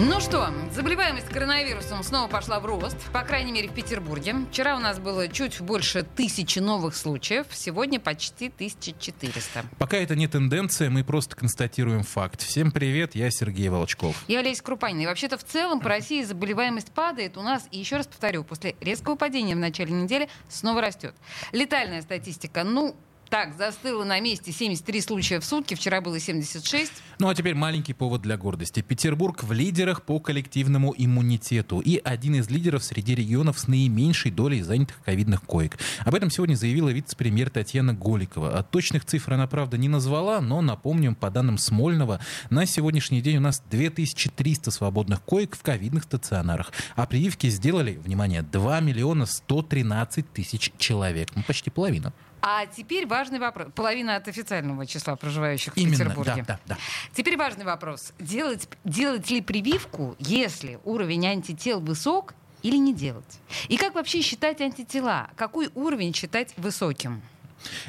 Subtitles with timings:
[0.00, 4.36] Ну что, заболеваемость коронавирусом снова пошла в рост, по крайней мере в Петербурге.
[4.52, 9.64] Вчера у нас было чуть больше тысячи новых случаев, сегодня почти 1400.
[9.76, 12.42] Пока это не тенденция, мы просто констатируем факт.
[12.42, 14.22] Всем привет, я Сергей Волчков.
[14.28, 15.00] Я Олеся Крупанина.
[15.02, 18.76] И вообще-то в целом по России заболеваемость падает у нас, и еще раз повторю, после
[18.80, 21.16] резкого падения в начале недели снова растет.
[21.50, 22.94] Летальная статистика, ну,
[23.28, 26.92] так, застыло на месте 73 случая в сутки, вчера было 76.
[27.18, 28.80] Ну а теперь маленький повод для гордости.
[28.80, 34.62] Петербург в лидерах по коллективному иммунитету и один из лидеров среди регионов с наименьшей долей
[34.62, 35.78] занятых ковидных коек.
[36.04, 38.58] Об этом сегодня заявила вице-премьер Татьяна Голикова.
[38.58, 42.20] От точных цифр она, правда, не назвала, но, напомним, по данным Смольного,
[42.50, 46.72] на сегодняшний день у нас 2300 свободных коек в ковидных стационарах.
[46.96, 51.28] А прививки сделали, внимание, 2 миллиона 113 тысяч человек.
[51.34, 52.12] Ну, почти половина.
[52.40, 53.68] А теперь важный вопрос.
[53.74, 56.44] Половина от официального числа проживающих в Именно, Петербурге.
[56.46, 56.78] да, да, да.
[57.14, 58.12] Теперь важный вопрос.
[58.18, 63.40] Делать, делать ли прививку, если уровень антител высок, или не делать?
[63.68, 65.30] И как вообще считать антитела?
[65.36, 67.22] Какой уровень считать высоким?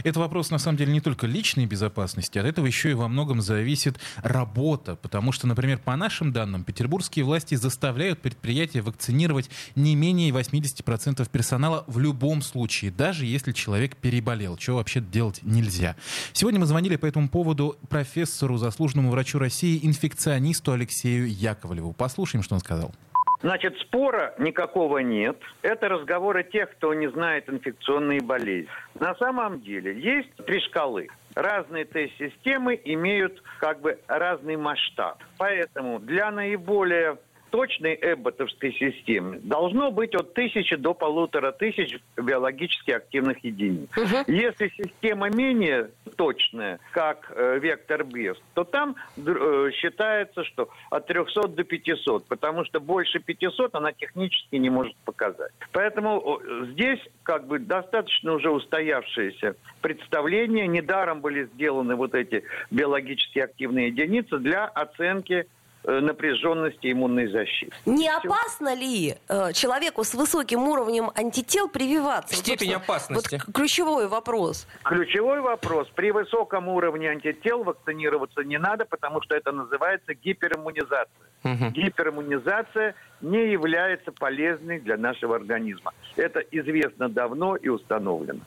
[0.03, 3.41] Это вопрос, на самом деле, не только личной безопасности, от этого еще и во многом
[3.41, 4.95] зависит работа.
[4.95, 11.83] Потому что, например, по нашим данным, петербургские власти заставляют предприятия вакцинировать не менее 80% персонала
[11.87, 15.95] в любом случае, даже если человек переболел, чего вообще делать нельзя.
[16.33, 21.93] Сегодня мы звонили по этому поводу профессору, заслуженному врачу России, инфекционисту Алексею Яковлеву.
[21.93, 22.93] Послушаем, что он сказал.
[23.41, 25.37] Значит, спора никакого нет.
[25.61, 28.69] Это разговоры тех, кто не знает инфекционные болезни.
[28.99, 31.07] На самом деле есть три шкалы.
[31.35, 35.23] Разные тест-системы имеют как бы разный масштаб.
[35.37, 37.17] Поэтому для наиболее
[37.49, 43.89] точной эбботовской системы должно быть от тысячи до полутора тысяч биологически активных единиц.
[44.27, 51.47] Если система менее точная, как э, вектор Бест, то там э, считается, что от 300
[51.49, 55.51] до 500, потому что больше 500 она технически не может показать.
[55.71, 56.41] Поэтому
[56.71, 60.67] здесь как бы достаточно уже устоявшееся представление.
[60.67, 65.47] Недаром были сделаны вот эти биологически активные единицы для оценки
[65.89, 67.73] напряженности иммунной защиты.
[67.85, 72.35] Не опасно ли э, человеку с высоким уровнем антител прививаться?
[72.35, 73.41] Степень опасности.
[73.45, 74.67] Вот ключевой вопрос.
[74.83, 75.87] Ключевой вопрос.
[75.95, 81.09] При высоком уровне антител вакцинироваться не надо, потому что это называется гипериммунизация.
[81.43, 85.93] Гипериммунизация не является полезной для нашего организма.
[86.15, 88.41] Это известно давно и установлено.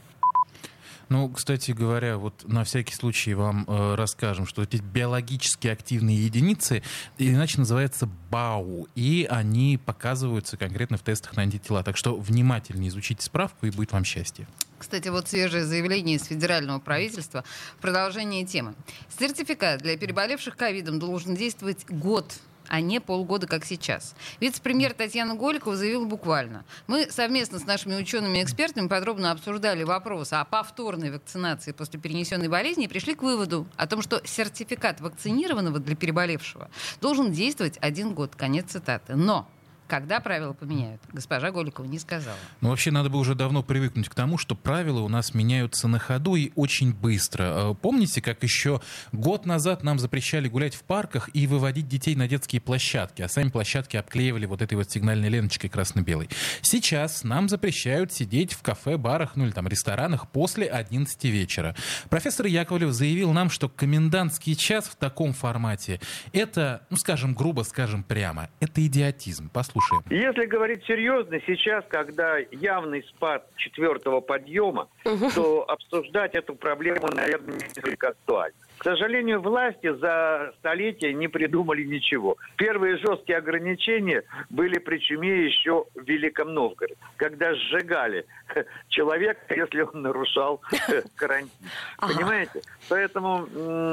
[1.13, 6.83] Ну, кстати говоря, вот на всякий случай вам э, расскажем, что эти биологически активные единицы
[7.19, 11.85] иначе называются БАУ, и они показываются конкретно в тестах на антитела.
[11.85, 14.49] Так что внимательнее изучите справку, и будет вам счастье.
[14.79, 17.45] Кстати, вот свежее заявление из федерального правительства
[17.77, 18.73] в продолжении темы.
[19.19, 22.33] Сертификат для переболевших ковидом должен действовать год
[22.69, 24.15] а не полгода, как сейчас.
[24.41, 26.65] Вице-премьер Татьяна Голикова заявила буквально.
[26.87, 32.85] Мы совместно с нашими учеными экспертами подробно обсуждали вопрос о повторной вакцинации после перенесенной болезни
[32.85, 36.71] и пришли к выводу о том, что сертификат вакцинированного для переболевшего
[37.01, 38.35] должен действовать один год.
[38.37, 39.15] Конец цитаты.
[39.15, 39.49] Но
[39.93, 42.39] когда правила поменяют, госпожа Голикова не сказала.
[42.63, 45.99] Ну, вообще, надо бы уже давно привыкнуть к тому, что правила у нас меняются на
[45.99, 47.73] ходу и очень быстро.
[47.73, 48.81] Э, Помните, как еще
[49.13, 53.51] год назад нам запрещали гулять в парках и выводить детей на детские площадки, а сами
[53.51, 56.31] площадки обклеивали вот этой вот сигнальной ленточкой красно-белой.
[56.63, 61.77] Сейчас нам запрещают сидеть в кафе, барах, ну или там ресторанах после 11 вечера.
[62.09, 66.01] Профессор Яковлев заявил нам, что комендантский час в таком формате
[66.33, 69.51] это, ну скажем грубо, скажем прямо, это идиотизм.
[69.83, 70.03] Послушаем.
[70.11, 74.89] Если говорить серьезно, сейчас, когда явный спад четвертого подъема,
[75.35, 78.55] то обсуждать эту проблему, наверное, несколько актуально.
[78.79, 82.37] К сожалению, власти за столетия не придумали ничего.
[82.57, 88.27] Первые жесткие ограничения были при чуме еще в Великом Новгороде, когда сжигали
[88.89, 90.61] человека, если он нарушал
[91.15, 91.51] карантин.
[91.99, 92.63] Понимаете?
[92.89, 93.47] Поэтому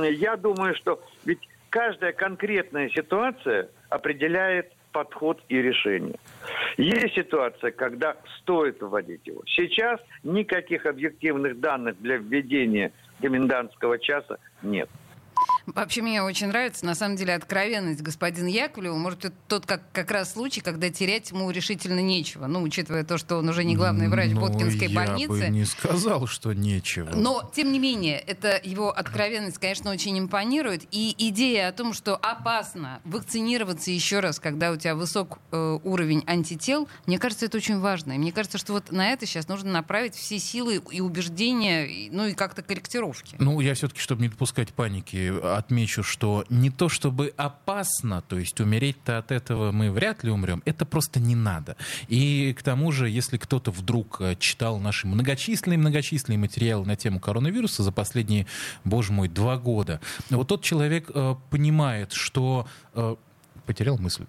[0.06, 6.16] я думаю, что ведь каждая конкретная ситуация определяет подход и решение.
[6.78, 9.42] Есть ситуация, когда стоит вводить его.
[9.46, 12.92] Сейчас никаких объективных данных для введения
[13.22, 14.90] комендантского часа нет.
[15.76, 18.96] Вообще мне очень нравится, на самом деле, откровенность господина Яковлева.
[18.96, 22.48] Может, это тот как, как раз случай, когда терять ему решительно нечего.
[22.48, 25.30] Ну, учитывая то, что он уже не главный врач Ну, Боткинской я больницы.
[25.30, 27.10] бы не сказал, что нечего.
[27.14, 30.84] Но, тем не менее, это его откровенность, конечно, очень импонирует.
[30.92, 36.24] И идея о том, что опасно вакцинироваться еще раз, когда у тебя высок э, уровень
[36.28, 38.14] антител, мне кажется, это очень важно.
[38.14, 42.26] И мне кажется, что вот на это сейчас нужно направить все силы и убеждения, ну
[42.28, 43.36] и как-то корректировки.
[43.40, 48.60] Ну, я все-таки, чтобы не допускать паники, отмечу, что не то чтобы опасно, то есть
[48.60, 51.76] умереть-то от этого мы вряд ли умрем, это просто не надо.
[52.08, 57.84] И к тому же, если кто-то вдруг э, читал наши многочисленные-многочисленные материалы на тему коронавируса
[57.84, 58.48] за последние,
[58.84, 62.68] боже мой, два года, вот тот человек э, понимает, что...
[62.94, 63.16] э,
[63.70, 64.26] потерял мысль.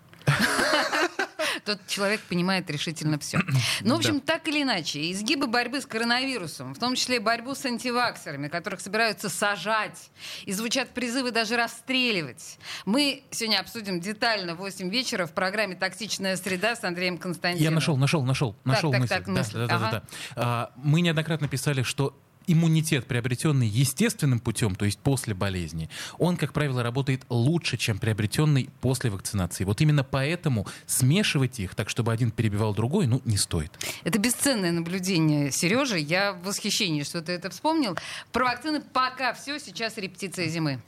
[1.70, 3.38] Тот человек понимает решительно все.
[3.82, 7.64] Ну, в общем, так или иначе, изгибы борьбы с коронавирусом, в том числе борьбу с
[7.64, 10.10] антиваксерами, которых собираются сажать,
[10.46, 12.58] и звучат призывы даже расстреливать.
[12.86, 17.62] Мы сегодня обсудим детально в 8 вечера в программе «Токсичная среда» с Андреем Константиновым.
[17.64, 19.14] Я нашел, нашел, нашел, нашел так, мысль.
[19.14, 19.52] так, Да, мысль.
[19.54, 19.90] да, да, да, Ага.
[19.90, 20.02] да.
[20.36, 22.18] А, Мы неоднократно писали, что
[22.52, 25.88] иммунитет, приобретенный естественным путем, то есть после болезни,
[26.18, 29.64] он, как правило, работает лучше, чем приобретенный после вакцинации.
[29.64, 33.72] Вот именно поэтому смешивать их так, чтобы один перебивал другой, ну, не стоит.
[34.04, 35.96] Это бесценное наблюдение, Сережа.
[35.96, 37.96] Я в восхищении, что ты это вспомнил.
[38.32, 39.58] Про вакцины пока все.
[39.58, 40.80] Сейчас репетиция зимы.